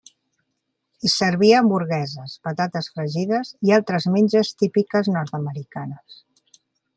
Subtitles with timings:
[1.01, 6.19] Hi servia hamburgueses, patates fregides i altres menges típiques nord-americanes.